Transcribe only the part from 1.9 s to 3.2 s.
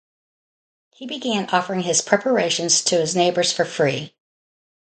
preparations to his